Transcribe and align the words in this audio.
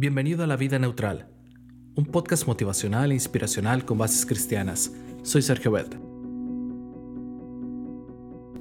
Bienvenido 0.00 0.44
a 0.44 0.46
La 0.46 0.56
Vida 0.56 0.78
Neutral, 0.78 1.26
un 1.96 2.06
podcast 2.06 2.46
motivacional 2.46 3.10
e 3.10 3.14
inspiracional 3.14 3.84
con 3.84 3.98
bases 3.98 4.24
cristianas. 4.26 4.92
Soy 5.24 5.42
Sergio 5.42 5.72
Bet. 5.72 5.98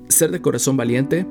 Ser 0.07 0.31
de 0.31 0.41
corazón 0.41 0.77
valiente 0.77 1.27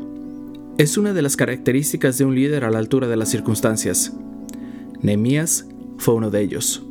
es 0.79 0.97
una 0.97 1.13
de 1.13 1.23
las 1.23 1.37
características 1.37 2.19
de 2.19 2.25
un 2.25 2.37
líder 2.37 2.65
a 2.65 2.71
la 2.71 2.79
altura 2.79 3.09
de 3.09 3.17
las 3.17 3.31
circunstancias. 3.31 4.17
Nehemías 5.03 5.67
fue 5.99 6.15
uno 6.15 6.31
de 6.31 6.41
ellos. 6.41 6.87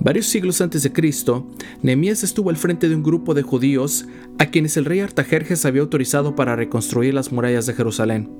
Varios 0.00 0.26
siglos 0.26 0.60
antes 0.60 0.82
de 0.82 0.92
Cristo, 0.92 1.48
Nehemías 1.80 2.24
estuvo 2.24 2.50
al 2.50 2.56
frente 2.56 2.88
de 2.88 2.96
un 2.96 3.04
grupo 3.04 3.34
de 3.34 3.42
judíos 3.42 4.08
a 4.40 4.46
quienes 4.46 4.76
el 4.76 4.84
rey 4.84 4.98
Artajerjes 4.98 5.64
había 5.64 5.82
autorizado 5.82 6.34
para 6.34 6.56
reconstruir 6.56 7.14
las 7.14 7.30
murallas 7.30 7.66
de 7.66 7.74
Jerusalén. 7.74 8.32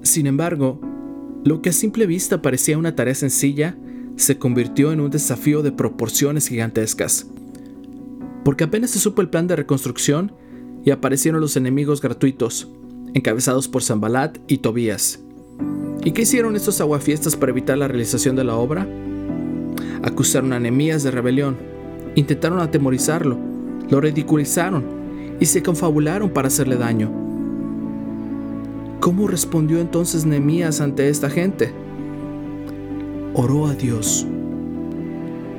Sin 0.00 0.26
embargo, 0.26 0.80
lo 1.44 1.62
que 1.62 1.70
a 1.70 1.72
simple 1.72 2.06
vista 2.06 2.42
parecía 2.42 2.78
una 2.78 2.94
tarea 2.94 3.14
sencilla, 3.14 3.76
se 4.16 4.38
convirtió 4.38 4.92
en 4.92 5.00
un 5.00 5.10
desafío 5.10 5.62
de 5.62 5.72
proporciones 5.72 6.48
gigantescas. 6.48 7.26
Porque 8.44 8.64
apenas 8.64 8.90
se 8.90 8.98
supo 8.98 9.22
el 9.22 9.28
plan 9.28 9.46
de 9.46 9.56
reconstrucción 9.56 10.32
y 10.84 10.90
aparecieron 10.90 11.40
los 11.40 11.56
enemigos 11.56 12.00
gratuitos, 12.00 12.68
encabezados 13.14 13.68
por 13.68 13.82
Zambalat 13.82 14.38
y 14.48 14.58
Tobías. 14.58 15.20
¿Y 16.04 16.12
qué 16.12 16.22
hicieron 16.22 16.56
estos 16.56 16.80
aguafiestas 16.80 17.36
para 17.36 17.52
evitar 17.52 17.78
la 17.78 17.88
realización 17.88 18.36
de 18.36 18.44
la 18.44 18.56
obra? 18.56 18.88
Acusaron 20.02 20.52
a 20.52 20.60
Nehemías 20.60 21.02
de 21.02 21.10
rebelión, 21.10 21.56
intentaron 22.14 22.60
atemorizarlo, 22.60 23.38
lo 23.90 24.00
ridiculizaron 24.00 24.84
y 25.40 25.46
se 25.46 25.62
confabularon 25.62 26.30
para 26.30 26.48
hacerle 26.48 26.76
daño. 26.76 27.27
¿Cómo 29.08 29.26
respondió 29.26 29.80
entonces 29.80 30.26
Nehemías 30.26 30.82
ante 30.82 31.08
esta 31.08 31.30
gente? 31.30 31.72
Oró 33.32 33.66
a 33.66 33.72
Dios. 33.72 34.26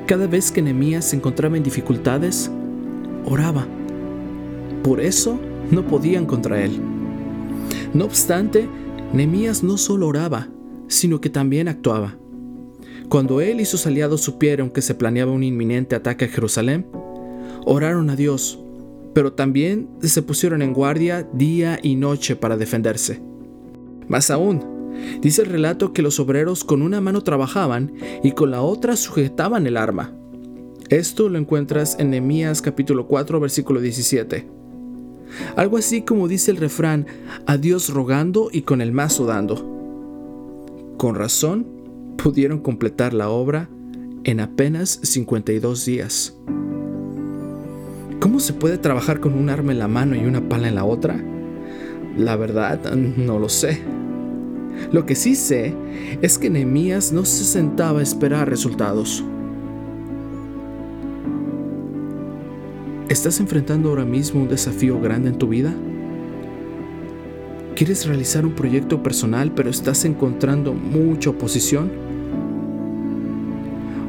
Cada 0.06 0.28
vez 0.28 0.52
que 0.52 0.62
Nehemías 0.62 1.06
se 1.06 1.16
encontraba 1.16 1.56
en 1.56 1.64
dificultades, 1.64 2.48
oraba. 3.24 3.66
Por 4.84 5.00
eso 5.00 5.36
no 5.72 5.84
podían 5.84 6.26
contra 6.26 6.62
él. 6.62 6.80
No 7.92 8.04
obstante, 8.04 8.68
Nehemías 9.12 9.64
no 9.64 9.78
solo 9.78 10.06
oraba, 10.06 10.46
sino 10.86 11.20
que 11.20 11.28
también 11.28 11.66
actuaba. 11.66 12.16
Cuando 13.08 13.40
él 13.40 13.60
y 13.60 13.64
sus 13.64 13.84
aliados 13.84 14.20
supieron 14.20 14.70
que 14.70 14.80
se 14.80 14.94
planeaba 14.94 15.32
un 15.32 15.42
inminente 15.42 15.96
ataque 15.96 16.26
a 16.26 16.28
Jerusalén, 16.28 16.86
oraron 17.66 18.10
a 18.10 18.14
Dios, 18.14 18.62
pero 19.12 19.32
también 19.32 19.88
se 20.02 20.22
pusieron 20.22 20.62
en 20.62 20.72
guardia 20.72 21.28
día 21.32 21.80
y 21.82 21.96
noche 21.96 22.36
para 22.36 22.56
defenderse. 22.56 23.28
Más 24.10 24.28
aún, 24.32 24.60
dice 25.22 25.42
el 25.42 25.48
relato 25.48 25.92
que 25.92 26.02
los 26.02 26.18
obreros 26.18 26.64
con 26.64 26.82
una 26.82 27.00
mano 27.00 27.22
trabajaban 27.22 27.92
y 28.24 28.32
con 28.32 28.50
la 28.50 28.60
otra 28.60 28.96
sujetaban 28.96 29.68
el 29.68 29.76
arma. 29.76 30.12
Esto 30.88 31.28
lo 31.28 31.38
encuentras 31.38 31.96
en 32.00 32.10
Nehemías 32.10 32.60
capítulo 32.60 33.06
4 33.06 33.38
versículo 33.38 33.80
17. 33.80 34.48
Algo 35.54 35.76
así 35.76 36.02
como 36.02 36.26
dice 36.26 36.50
el 36.50 36.56
refrán, 36.56 37.06
a 37.46 37.56
Dios 37.56 37.90
rogando 37.90 38.48
y 38.52 38.62
con 38.62 38.80
el 38.80 38.90
mazo 38.90 39.26
dando. 39.26 39.54
Con 40.96 41.14
razón, 41.14 41.64
pudieron 42.16 42.58
completar 42.58 43.14
la 43.14 43.30
obra 43.30 43.68
en 44.24 44.40
apenas 44.40 44.98
52 45.04 45.84
días. 45.84 46.36
¿Cómo 48.18 48.40
se 48.40 48.54
puede 48.54 48.76
trabajar 48.76 49.20
con 49.20 49.34
un 49.34 49.50
arma 49.50 49.70
en 49.70 49.78
la 49.78 49.86
mano 49.86 50.16
y 50.16 50.26
una 50.26 50.48
pala 50.48 50.66
en 50.66 50.74
la 50.74 50.84
otra? 50.84 51.24
La 52.20 52.36
verdad, 52.36 52.78
no 52.94 53.38
lo 53.38 53.48
sé. 53.48 53.80
Lo 54.92 55.06
que 55.06 55.14
sí 55.14 55.34
sé 55.34 55.74
es 56.20 56.36
que 56.36 56.50
Nehemías 56.50 57.12
no 57.12 57.24
se 57.24 57.44
sentaba 57.44 58.00
a 58.00 58.02
esperar 58.02 58.50
resultados. 58.50 59.24
¿Estás 63.08 63.40
enfrentando 63.40 63.88
ahora 63.88 64.04
mismo 64.04 64.42
un 64.42 64.48
desafío 64.48 65.00
grande 65.00 65.30
en 65.30 65.38
tu 65.38 65.48
vida? 65.48 65.74
¿Quieres 67.74 68.06
realizar 68.06 68.44
un 68.44 68.52
proyecto 68.52 69.02
personal 69.02 69.52
pero 69.52 69.70
estás 69.70 70.04
encontrando 70.04 70.74
mucha 70.74 71.30
oposición? 71.30 71.90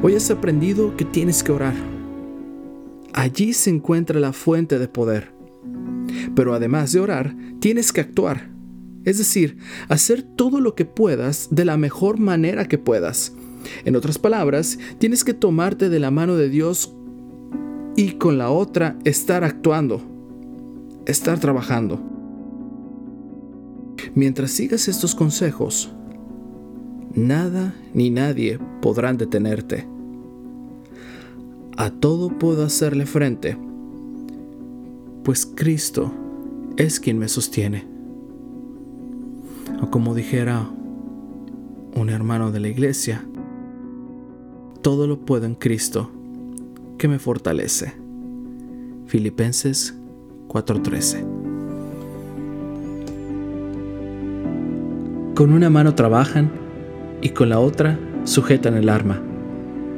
Hoy 0.02 0.16
has 0.16 0.30
aprendido 0.30 0.94
que 0.98 1.06
tienes 1.06 1.42
que 1.42 1.52
orar. 1.52 1.74
Allí 3.14 3.54
se 3.54 3.70
encuentra 3.70 4.20
la 4.20 4.34
fuente 4.34 4.78
de 4.78 4.88
poder. 4.88 5.31
Pero 6.34 6.54
además 6.54 6.92
de 6.92 7.00
orar, 7.00 7.36
tienes 7.60 7.92
que 7.92 8.00
actuar. 8.00 8.50
Es 9.04 9.18
decir, 9.18 9.58
hacer 9.88 10.22
todo 10.22 10.60
lo 10.60 10.74
que 10.74 10.84
puedas 10.84 11.48
de 11.50 11.64
la 11.64 11.76
mejor 11.76 12.18
manera 12.18 12.68
que 12.68 12.78
puedas. 12.78 13.32
En 13.84 13.96
otras 13.96 14.18
palabras, 14.18 14.78
tienes 14.98 15.24
que 15.24 15.34
tomarte 15.34 15.88
de 15.88 15.98
la 15.98 16.10
mano 16.10 16.36
de 16.36 16.48
Dios 16.48 16.94
y 17.96 18.12
con 18.12 18.38
la 18.38 18.50
otra 18.50 18.96
estar 19.04 19.44
actuando, 19.44 20.02
estar 21.06 21.38
trabajando. 21.38 22.00
Mientras 24.14 24.52
sigas 24.52 24.88
estos 24.88 25.14
consejos, 25.14 25.92
nada 27.14 27.74
ni 27.94 28.10
nadie 28.10 28.58
podrán 28.80 29.16
detenerte. 29.16 29.86
A 31.76 31.90
todo 31.90 32.38
puedo 32.38 32.64
hacerle 32.64 33.06
frente, 33.06 33.56
pues 35.24 35.46
Cristo 35.46 36.12
es 36.76 37.00
quien 37.00 37.18
me 37.18 37.28
sostiene. 37.28 37.86
O 39.80 39.90
como 39.90 40.14
dijera 40.14 40.68
un 41.94 42.08
hermano 42.08 42.50
de 42.52 42.60
la 42.60 42.68
iglesia, 42.68 43.24
todo 44.80 45.06
lo 45.06 45.20
puedo 45.20 45.46
en 45.46 45.54
Cristo 45.54 46.10
que 46.98 47.08
me 47.08 47.18
fortalece. 47.18 47.94
Filipenses 49.06 49.94
4:13. 50.48 51.24
Con 55.34 55.52
una 55.52 55.70
mano 55.70 55.94
trabajan 55.94 56.50
y 57.20 57.30
con 57.30 57.48
la 57.48 57.58
otra 57.58 57.98
sujetan 58.24 58.74
el 58.74 58.88
arma. 58.88 59.20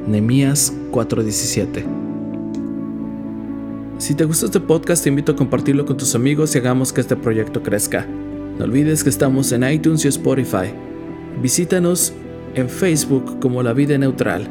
Nehemías 0.06 0.72
4:17. 0.90 2.03
Si 3.98 4.14
te 4.14 4.24
gustó 4.24 4.46
este 4.46 4.60
podcast, 4.60 5.04
te 5.04 5.08
invito 5.08 5.32
a 5.32 5.36
compartirlo 5.36 5.86
con 5.86 5.96
tus 5.96 6.14
amigos 6.14 6.54
y 6.54 6.58
hagamos 6.58 6.92
que 6.92 7.00
este 7.00 7.14
proyecto 7.14 7.62
crezca. 7.62 8.06
No 8.58 8.64
olvides 8.64 9.04
que 9.04 9.10
estamos 9.10 9.52
en 9.52 9.62
iTunes 9.70 10.04
y 10.04 10.08
Spotify. 10.08 10.72
Visítanos 11.40 12.12
en 12.54 12.68
Facebook 12.68 13.38
como 13.38 13.62
La 13.62 13.72
Vida 13.72 13.96
Neutral. 13.96 14.48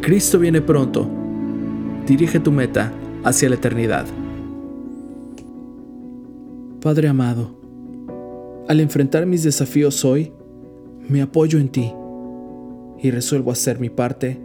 Cristo 0.00 0.40
viene 0.40 0.60
pronto. 0.60 1.08
Dirige 2.06 2.40
tu 2.40 2.50
meta 2.50 2.92
hacia 3.22 3.48
la 3.48 3.54
eternidad. 3.54 4.06
Padre 6.80 7.08
amado, 7.08 7.56
al 8.68 8.80
enfrentar 8.80 9.26
mis 9.26 9.44
desafíos 9.44 10.04
hoy, 10.04 10.32
me 11.08 11.22
apoyo 11.22 11.60
en 11.60 11.68
ti 11.68 11.92
y 13.00 13.10
resuelvo 13.12 13.52
hacer 13.52 13.78
mi 13.78 13.90
parte 13.90 14.40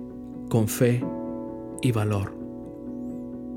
con 0.47 0.67
fe 0.67 1.03
y 1.81 1.91
valor. 1.91 2.36